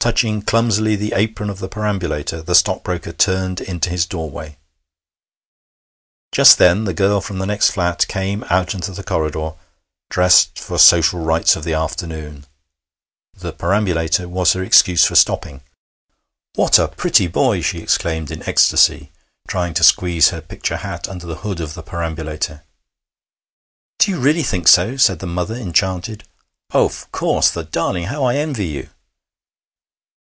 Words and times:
Touching 0.00 0.40
clumsily 0.40 0.96
the 0.96 1.12
apron 1.14 1.50
of 1.50 1.58
the 1.58 1.68
perambulator, 1.68 2.40
the 2.40 2.54
stockbroker 2.54 3.12
turned 3.12 3.60
into 3.60 3.90
his 3.90 4.06
doorway. 4.06 4.56
Just 6.32 6.56
then 6.56 6.84
the 6.84 6.94
girl 6.94 7.20
from 7.20 7.40
the 7.40 7.44
next 7.46 7.70
flat 7.72 8.06
came 8.08 8.42
out 8.48 8.72
into 8.72 8.92
the 8.92 9.02
corridor, 9.02 9.52
dressed 10.08 10.58
for 10.58 10.78
social 10.78 11.20
rites 11.20 11.56
of 11.56 11.64
the 11.64 11.74
afternoon. 11.74 12.46
The 13.34 13.52
perambulator 13.52 14.28
was 14.30 14.54
her 14.54 14.62
excuse 14.62 15.04
for 15.04 15.16
stopping. 15.16 15.62
'What 16.54 16.78
a 16.78 16.88
pretty 16.88 17.26
boy!' 17.26 17.60
she 17.60 17.80
exclaimed 17.80 18.30
in 18.30 18.48
ecstasy, 18.48 19.10
trying 19.46 19.74
to 19.74 19.84
squeeze 19.84 20.30
her 20.30 20.40
picture 20.40 20.78
hat 20.78 21.06
under 21.06 21.26
the 21.26 21.38
hood 21.44 21.60
of 21.60 21.74
the 21.74 21.82
perambulator. 21.82 22.62
'Do 23.98 24.12
you 24.12 24.20
really 24.20 24.44
think 24.44 24.68
so?' 24.68 24.96
said 24.96 25.18
the 25.18 25.26
mother, 25.26 25.56
enchanted. 25.56 26.24
'Of 26.70 27.10
course! 27.12 27.50
The 27.50 27.64
darling! 27.64 28.04
How 28.04 28.24
I 28.24 28.36
envy 28.36 28.68
you!' 28.68 28.88